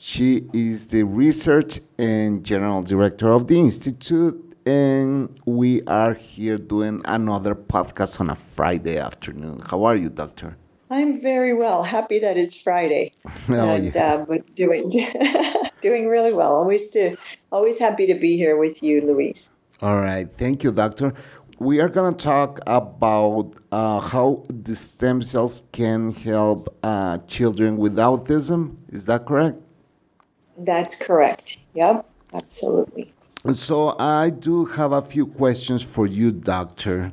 [0.00, 7.02] She is the research and general director of the Institute, and we are here doing
[7.04, 9.62] another podcast on a Friday afternoon.
[9.68, 10.56] How are you, Doctor?
[10.90, 11.84] I'm very well.
[11.84, 13.12] Happy that it's Friday,
[13.48, 14.14] Oh, and yeah.
[14.14, 14.90] uh, but doing
[15.80, 16.54] doing really well.
[16.56, 17.16] Always to
[17.50, 19.50] always happy to be here with you, Louise.
[19.80, 20.28] All right.
[20.38, 21.12] Thank you, Doctor.
[21.62, 27.76] We are going to talk about uh, how the stem cells can help uh, children
[27.76, 28.78] with autism.
[28.88, 29.58] Is that correct?
[30.58, 31.58] That's correct.
[31.74, 33.14] Yep, absolutely.
[33.52, 37.12] So I do have a few questions for you, doctor.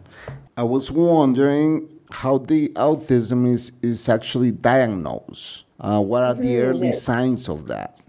[0.58, 5.66] I was wondering how the autism is, is actually diagnosed.
[5.80, 8.04] Uh, what are the early signs of that?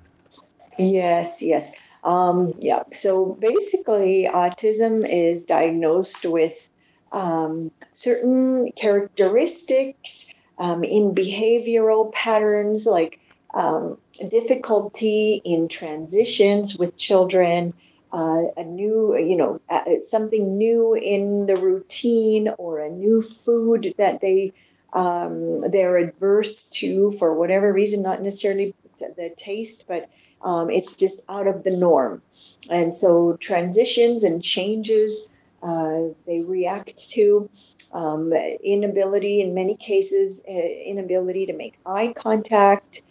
[0.78, 1.74] Yes, yes.
[2.02, 2.84] Um, yeah.
[2.92, 6.70] So basically, autism is diagnosed with
[7.12, 13.20] um, certain characteristics um, in behavioral patterns, like
[13.54, 13.98] um,
[14.28, 17.74] difficulty in transitions with children,
[18.12, 19.60] uh, a new, you know,
[20.06, 24.52] something new in the routine, or a new food that they
[24.92, 30.08] um, they're adverse to for whatever reason, not necessarily the taste, but
[30.42, 32.22] um, it's just out of the norm.
[32.68, 35.30] And so transitions and changes
[35.62, 37.50] uh, they react to
[37.92, 43.02] um, inability, in many cases, uh, inability to make eye contact,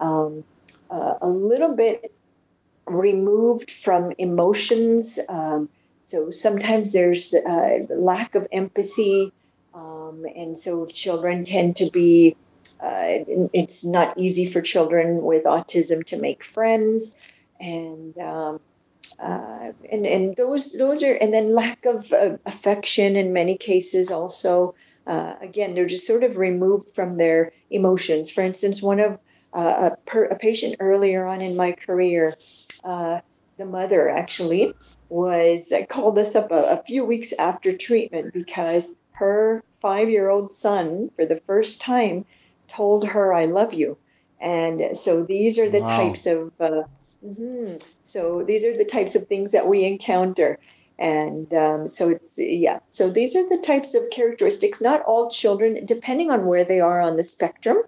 [0.00, 0.44] um,
[0.90, 2.12] uh, a little bit
[2.86, 5.18] removed from emotions.
[5.28, 5.68] Um,
[6.02, 9.32] so sometimes there's uh, lack of empathy.
[9.74, 12.36] Um, and so children tend to be
[12.80, 17.14] uh, it's not easy for children with autism to make friends
[17.60, 18.60] and um,
[19.18, 24.10] uh, and and those those are and then lack of uh, affection in many cases
[24.10, 24.74] also.
[25.06, 28.30] Uh, again they're just sort of removed from their emotions.
[28.30, 29.18] For instance one of
[29.54, 32.36] uh, a, per, a patient earlier on in my career
[32.84, 33.20] uh,
[33.56, 34.72] the mother actually
[35.08, 40.52] was called us up a, a few weeks after treatment because her five year old
[40.52, 42.24] son for the first time
[42.68, 43.98] told her I love you.
[44.40, 45.96] And so these are the Wow.
[45.96, 46.84] types of uh,
[47.24, 47.82] mhm.
[48.04, 50.58] so these are the types of things that we encounter.
[50.98, 52.80] And um, so it's yeah.
[52.90, 54.80] So these are the types of characteristics.
[54.80, 57.78] Not all children, depending on where they are on the spectrum,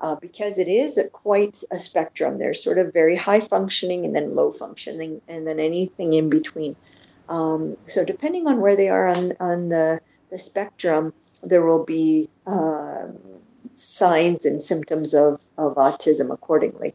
[0.00, 2.38] uh, because it is a, quite a spectrum.
[2.38, 6.76] There's sort of very high functioning and then low functioning, and then anything in between.
[7.28, 10.00] Um, so depending on where they are on on the
[10.30, 13.16] the spectrum, there will be um,
[13.78, 16.94] signs and symptoms of, of autism accordingly.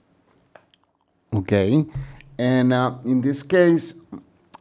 [1.34, 1.86] Okay.
[2.38, 3.96] And uh, in this case,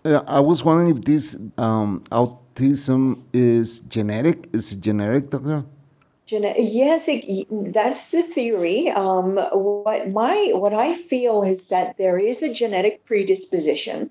[0.05, 4.49] uh, I was wondering if this um, autism is genetic.
[4.53, 5.65] Is it genetic, doctor?
[6.27, 8.89] Gene- yes, it, that's the theory.
[8.89, 14.10] Um, what my what I feel is that there is a genetic predisposition,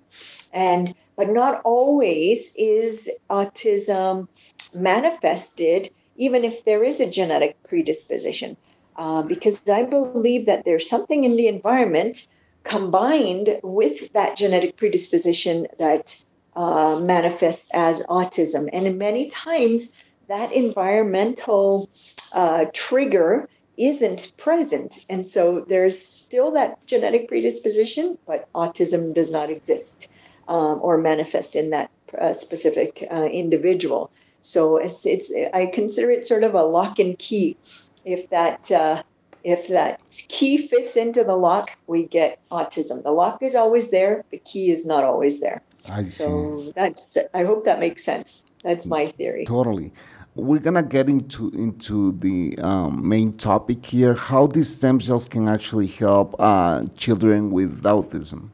[0.53, 4.27] and but not always is autism
[4.73, 8.55] manifested, even if there is a genetic predisposition,
[8.95, 12.27] uh, because I believe that there's something in the environment
[12.63, 16.23] combined with that genetic predisposition that
[16.55, 19.93] uh, manifests as autism, and many times
[20.27, 21.89] that environmental
[22.33, 25.05] uh, trigger isn't present.
[25.09, 30.07] And so there's still that genetic predisposition, but autism does not exist
[30.47, 31.89] um, or manifest in that
[32.19, 34.11] uh, specific uh, individual.
[34.41, 37.57] So it's, it's I consider it sort of a lock and key.
[38.03, 39.03] If that uh,
[39.43, 43.03] if that key fits into the lock, we get autism.
[43.03, 44.23] The lock is always there.
[44.31, 45.61] The key is not always there.
[45.89, 46.09] I see.
[46.09, 48.45] So that's I hope that makes sense.
[48.63, 49.45] That's my theory.
[49.45, 49.93] Totally.
[50.33, 55.47] We're gonna get into into the um, main topic here: how these stem cells can
[55.47, 58.49] actually help uh, children with autism.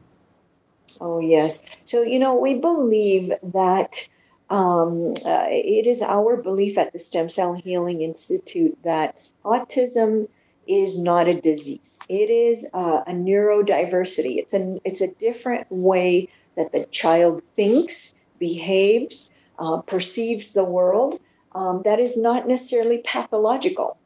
[1.00, 1.62] Oh, yes.
[1.84, 4.08] So, you know, we believe that
[4.50, 10.28] um, uh, it is our belief at the Stem Cell Healing Institute that autism
[10.66, 11.98] is not a disease.
[12.08, 14.36] It is uh, a neurodiversity.
[14.36, 21.20] It's a, it's a different way that the child thinks, behaves, uh, perceives the world.
[21.54, 23.96] Um, that is not necessarily pathological.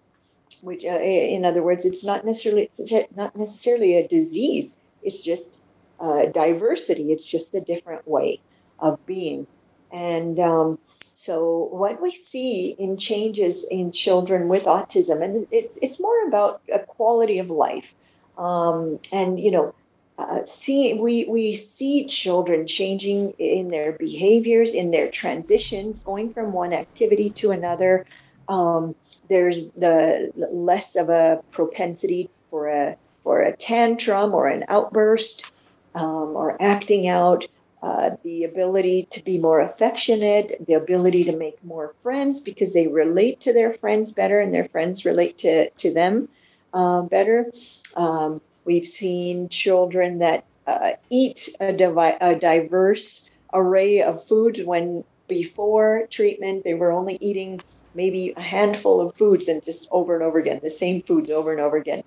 [0.63, 4.77] which, uh, in other words, it's not necessarily it's not necessarily a disease.
[5.03, 5.61] It's just
[6.01, 7.13] uh, diversity.
[7.13, 8.41] It's just a different way
[8.79, 9.47] of being.
[9.93, 16.01] And um, so, what we see in changes in children with autism, and it's it's
[16.01, 17.95] more about a quality of life,
[18.39, 19.75] um, and you know,
[20.19, 26.55] uh, see we we see children changing in their behaviors, in their transitions, going from
[26.55, 28.07] one activity to another.
[28.49, 28.95] Um,
[29.29, 35.53] there's the less of a propensity for a for a tantrum or an outburst
[35.95, 37.45] um, or acting out
[37.83, 42.87] uh, the ability to be more affectionate, the ability to make more friends because they
[42.87, 46.29] relate to their friends better and their friends relate to, to them
[46.73, 47.51] uh, better.
[47.97, 55.05] Um, we've seen children that uh, eat a, divi- a diverse array of foods when
[55.27, 57.61] before treatment they were only eating
[57.95, 61.51] maybe a handful of foods and just over and over again, the same foods over
[61.53, 62.05] and over again.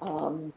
[0.00, 0.52] Um,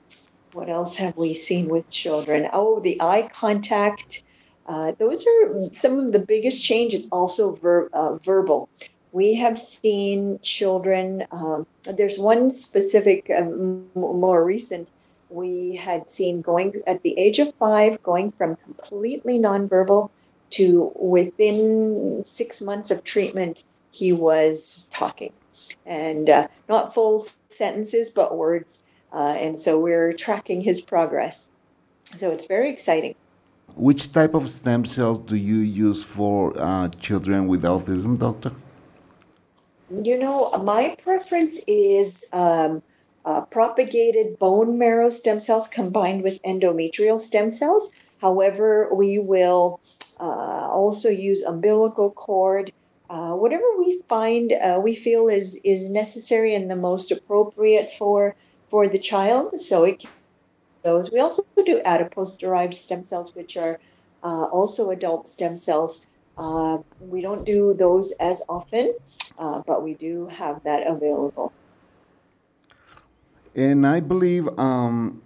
[0.51, 2.49] what else have we seen with children?
[2.51, 4.23] Oh, the eye contact
[4.69, 8.69] uh, those are some of the biggest changes, also ver- uh, verbal.
[9.11, 11.65] We have seen children, um,
[11.97, 14.91] there's one specific, um, more recent,
[15.29, 20.11] we had seen going at the age of five, going from completely nonverbal
[20.51, 25.33] to within six months of treatment, he was talking.
[25.83, 28.83] And uh, not full sentences, but words.
[29.11, 31.49] Uh, and so we're tracking his progress.
[32.03, 33.15] So it's very exciting.
[33.75, 38.51] Which type of stem cells do you use for uh, children with autism, doctor?
[39.89, 42.83] You know, my preference is um,
[43.25, 47.91] uh, propagated bone marrow stem cells combined with endometrial stem cells.
[48.21, 49.79] However, we will
[50.19, 52.73] uh, also use umbilical cord,
[53.09, 58.35] uh, whatever we find uh, we feel is is necessary and the most appropriate for
[58.69, 59.61] for the child.
[59.61, 60.05] So it
[60.83, 61.11] those.
[61.11, 63.79] We also do adipose derived stem cells, which are
[64.23, 66.07] uh, also adult stem cells.
[66.37, 68.95] Uh, we don't do those as often,
[69.37, 71.51] uh, but we do have that available.
[73.55, 75.21] And I believe um,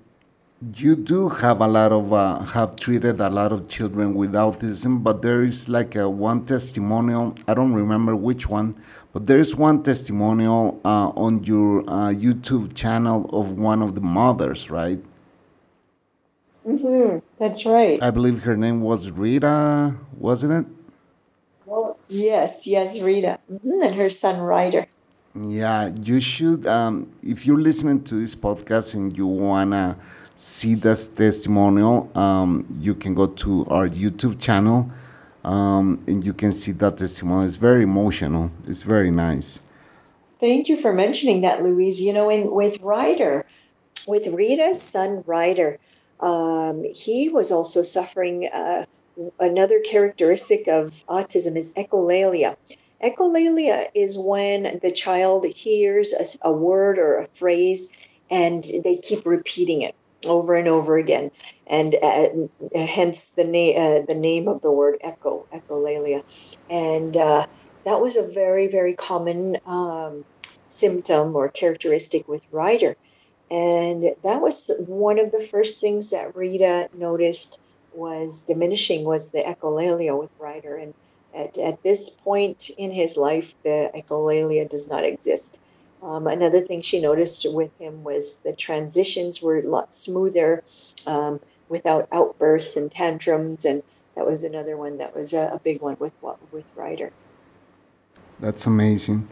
[0.75, 5.03] you do have a lot of uh, have treated a lot of children with autism,
[5.03, 7.35] but there is like a one testimonial.
[7.47, 8.75] I don't remember which one,
[9.11, 14.01] but there is one testimonial uh, on your uh, YouTube channel of one of the
[14.01, 14.99] mothers, right?
[16.67, 17.19] Mm-hmm.
[17.39, 18.01] That's right.
[18.01, 20.65] I believe her name was Rita, wasn't it?
[21.65, 23.81] Well, yes, yes, Rita, mm-hmm.
[23.81, 24.87] and her son Ryder.
[25.35, 26.67] Yeah, you should.
[26.67, 29.97] Um, if you're listening to this podcast and you wanna
[30.35, 34.91] see this testimonial, um, you can go to our YouTube channel,
[35.43, 37.47] um, and you can see that testimonial.
[37.47, 38.47] It's very emotional.
[38.67, 39.59] It's very nice.
[40.39, 41.99] Thank you for mentioning that, Louise.
[41.99, 43.45] You know, in with Ryder,
[44.05, 45.79] with Rita's son Ryder,
[46.23, 48.85] um, he was also suffering uh,
[49.39, 52.55] another characteristic of autism is echolalia.
[53.03, 57.89] Echolalia is when the child hears a, a word or a phrase
[58.31, 61.29] and they keep repeating it over and over again,
[61.67, 62.29] and uh,
[62.73, 66.23] hence the name uh, the name of the word echo echolalia,
[66.69, 67.45] and uh,
[67.83, 70.23] that was a very very common um,
[70.65, 72.95] symptom or characteristic with Ryder.
[73.51, 77.59] And that was one of the first things that Rita noticed
[77.93, 80.75] was diminishing was the echolalia with Ryder.
[80.75, 80.93] And
[81.35, 85.59] at, at this point in his life, the echolalia does not exist.
[86.01, 90.63] Um, another thing she noticed with him was the transitions were a lot smoother
[91.07, 93.65] um, without outbursts and tantrums.
[93.65, 93.83] And
[94.15, 96.13] that was another one that was a, a big one with,
[96.51, 97.11] with Ryder.
[98.39, 99.29] That's amazing.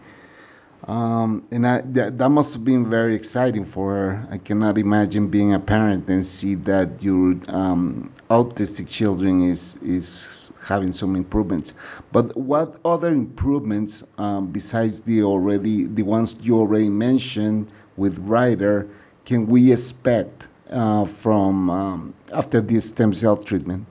[0.87, 4.27] Um, and I, that, that must have been very exciting for her.
[4.31, 10.51] I cannot imagine being a parent and see that your um, autistic children is is
[10.65, 11.73] having some improvements.
[12.11, 18.87] But what other improvements um, besides the already the ones you already mentioned with Ryder
[19.25, 23.85] can we expect uh, from um, after this stem cell treatment?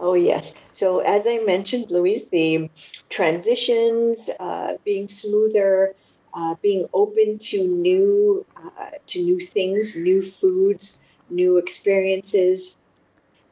[0.00, 0.54] Oh yes.
[0.72, 2.70] So as I mentioned, Louise, the
[3.08, 5.94] transitions uh, being smoother,
[6.34, 10.98] uh, being open to new uh, to new things, new foods,
[11.28, 12.78] new experiences,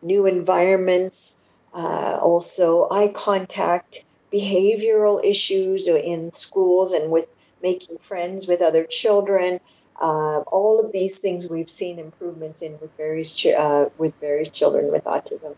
[0.03, 1.37] new environments.
[1.73, 7.29] Uh, also, eye contact, behavioral issues in schools and with
[7.63, 9.61] making friends with other children.
[10.01, 14.91] Uh, all of these things we've seen improvements in with various uh, with various children
[14.91, 15.55] with autism.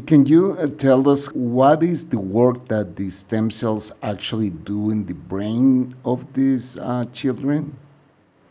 [0.00, 4.90] Can you uh, tell us what is the work that the stem cells actually do
[4.90, 7.76] in the brain of these uh, children?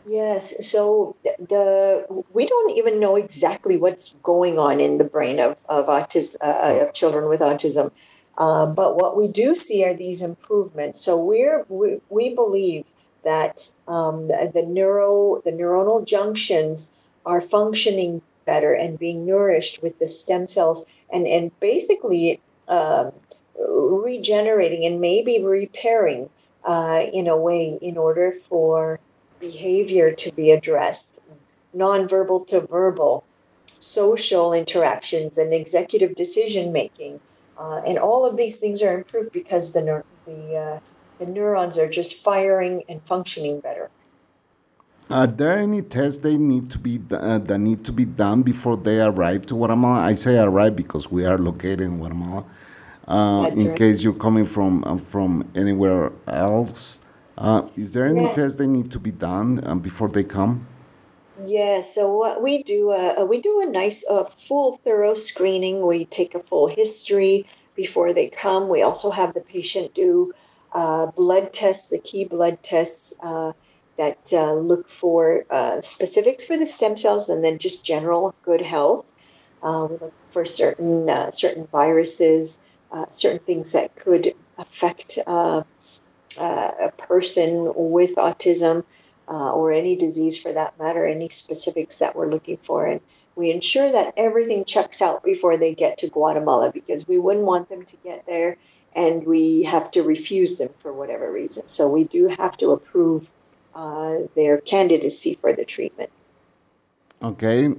[0.06, 0.54] Yes.
[0.70, 5.86] So the we don't even know exactly what's going on in the brain of of
[5.86, 7.90] autism uh, of children with autism.
[8.38, 11.04] Uh, but what we do see are these improvements.
[11.04, 12.84] So we're we, we believe
[13.24, 16.92] that um, the, the neuro the neuronal junctions
[17.26, 23.12] are functioning better and being nourished with the stem cells and and basically um,
[23.58, 26.30] regenerating and maybe repairing
[26.64, 29.00] uh, in a way in order for
[29.40, 31.20] behavior to be addressed,
[31.76, 33.24] nonverbal to verbal,
[33.66, 37.20] social interactions, and executive decision making.
[37.58, 40.80] Uh, and all of these things are improved because the, the, uh,
[41.18, 43.90] the neurons are just firing and functioning better.
[45.12, 48.78] Are there any tests they need to be uh, that need to be done before
[48.78, 50.00] they arrive to Guatemala?
[50.00, 52.44] I say arrive because we are located in Guatemala.
[53.06, 53.78] Uh, in right.
[53.78, 57.00] case you're coming from uh, from anywhere else,
[57.36, 58.36] uh, is there any yes.
[58.36, 60.66] tests they need to be done um, before they come?
[61.44, 61.94] Yes.
[61.94, 65.86] So what we do, uh, we do a nice, uh, full, thorough screening.
[65.86, 68.68] We take a full history before they come.
[68.68, 70.32] We also have the patient do
[70.72, 73.52] uh, blood tests, the key blood tests uh,
[74.02, 78.62] that uh, look for uh, specifics for the stem cells, and then just general good
[78.62, 79.12] health.
[79.62, 80.96] we look for certain
[81.32, 82.58] certain viruses,
[83.10, 85.62] certain things that could affect uh,
[86.80, 88.84] a person with autism
[89.28, 92.86] uh, or any disease for that matter, any specifics that we're looking for.
[92.86, 93.00] And
[93.34, 97.68] we ensure that everything checks out before they get to Guatemala because we wouldn't want
[97.68, 98.58] them to get there
[98.94, 101.66] and we have to refuse them for whatever reason.
[101.68, 103.30] So we do have to approve
[103.74, 106.10] uh, their candidacy for the treatment.
[107.22, 107.74] Okay.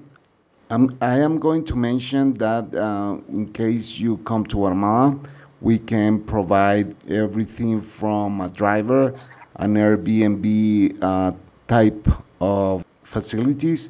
[0.69, 5.19] Um, I am going to mention that uh, in case you come to Guatemala,
[5.61, 9.13] we can provide everything from a driver,
[9.57, 11.31] an Airbnb uh,
[11.67, 12.07] type
[12.41, 13.89] of facilities,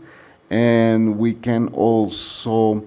[0.49, 2.83] and we can also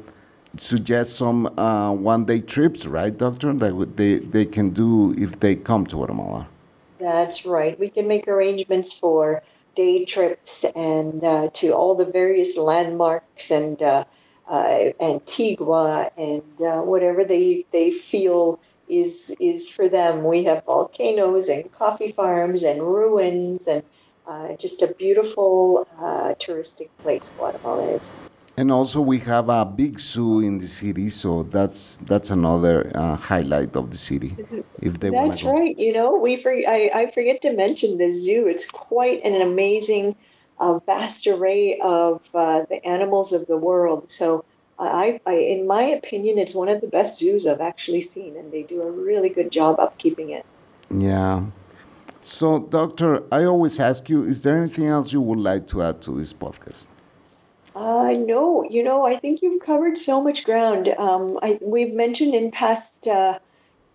[0.56, 3.52] suggest some uh, one-day trips, right, doctor?
[3.52, 6.49] That they they can do if they come to Guatemala.
[7.06, 7.78] That's right.
[7.78, 9.44] We can make arrangements for
[9.76, 14.04] day trips and uh, to all the various landmarks and uh,
[14.48, 18.58] uh, Antigua and uh, whatever they they feel
[18.88, 20.25] is is for them.
[20.25, 23.84] We have volcanoes and coffee farms and ruins and
[24.26, 27.32] uh, just a beautiful uh, touristic place.
[27.38, 28.10] Guatemala is.
[28.58, 33.16] And also, we have a big zoo in the city, so that's that's another uh,
[33.16, 34.34] highlight of the city.
[34.82, 35.78] If they that's right.
[35.78, 38.46] You know, we for, I, I forget to mention the zoo.
[38.46, 40.16] It's quite an amazing,
[40.58, 44.10] uh, vast array of uh, the animals of the world.
[44.10, 44.46] So
[44.78, 48.52] I, I, in my opinion, it's one of the best zoos I've actually seen, and
[48.52, 50.46] they do a really good job upkeeping it.
[50.90, 51.46] Yeah.
[52.22, 56.00] So, doctor, I always ask you: Is there anything else you would like to add
[56.02, 56.88] to this podcast?
[57.76, 60.88] Uh, no, you know, I think you've covered so much ground.
[60.97, 63.38] Um, I, we've mentioned in past uh,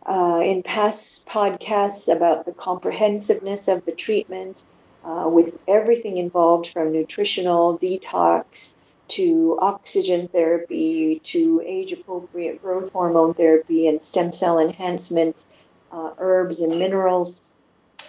[0.05, 4.65] uh, in past podcasts about the comprehensiveness of the treatment,
[5.03, 8.75] uh, with everything involved from nutritional detox
[9.07, 15.45] to oxygen therapy, to age appropriate growth hormone therapy, and stem cell enhancement,
[15.91, 17.41] uh, herbs and minerals.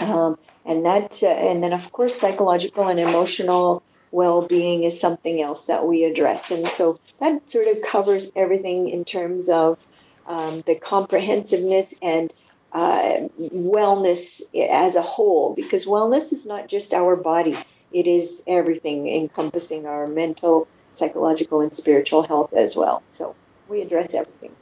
[0.01, 5.67] Um, and that, uh, and then of course, psychological and emotional well-being is something else
[5.67, 6.51] that we address.
[6.51, 9.79] And so that sort of covers everything in terms of
[10.27, 12.33] um, the comprehensiveness and
[12.73, 17.59] uh, wellness as a whole, because wellness is not just our body;
[17.93, 23.03] it is everything, encompassing our mental, psychological and spiritual health as well.
[23.09, 23.35] So
[23.69, 24.53] we address everything.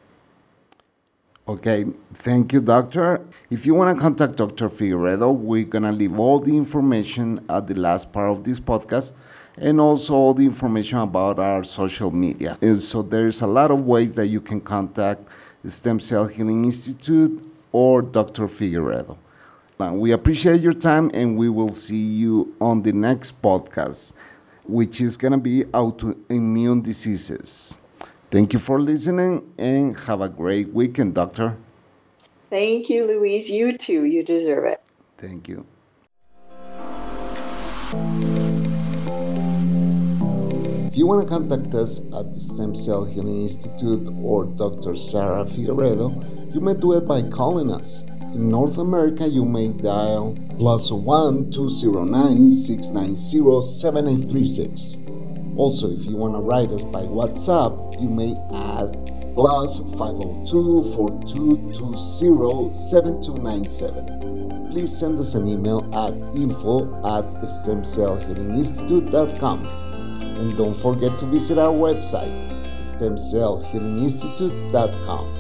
[1.47, 3.21] Okay, thank you, doctor.
[3.51, 4.69] If you want to contact Dr.
[4.69, 9.13] Figueredo, we're going to leave all the information at the last part of this podcast
[9.57, 12.57] and also all the information about our social media.
[12.61, 15.23] And so there's a lot of ways that you can contact
[15.63, 18.47] the Stem Cell Healing Institute or Dr.
[18.47, 19.17] Figueredo.
[19.79, 24.13] We appreciate your time and we will see you on the next podcast
[24.65, 27.83] which is going to be autoimmune diseases.
[28.31, 31.57] Thank you for listening and have a great weekend, Doctor.
[32.49, 33.51] Thank you, Louise.
[33.51, 34.05] You too.
[34.05, 34.81] You deserve it.
[35.19, 35.67] Thank you.
[41.01, 44.95] You want to contact us at the Stem Cell Healing Institute or Dr.
[44.95, 48.05] Sarah Figueredo, you may do it by calling us
[48.35, 54.99] in North America, you may dial plus 1 209 690 7836.
[55.57, 58.93] Also, if you want to write us by WhatsApp, you may add
[59.35, 64.21] plus 502 4220 7297.
[64.71, 69.90] please send us an email at info at stemcellhealinginstitute.com.
[70.41, 72.33] And don't forget to visit our website,
[72.81, 75.37] stemcellhealinginstitute.com.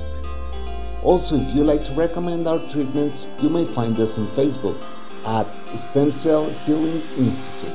[1.03, 4.79] Also, if you like to recommend our treatments, you may find us on Facebook
[5.25, 7.73] at Stem Cell Healing Institute.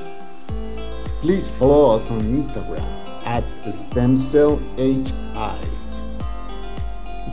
[1.21, 2.85] Please follow us on Instagram
[3.25, 5.67] at StemCellHI.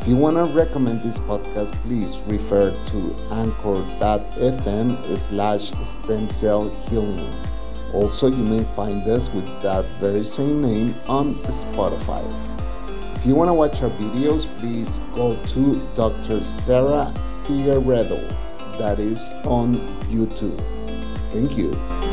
[0.01, 6.29] If you want to recommend this podcast, please refer to anchor.fm slash stem.
[7.93, 12.25] Also, you may find us with that very same name on Spotify.
[13.17, 16.43] If you want to watch our videos, please go to Dr.
[16.43, 17.13] Sarah
[17.45, 18.29] Figueredo,
[18.79, 19.75] that is on
[20.11, 20.59] YouTube.
[21.33, 22.12] Thank you.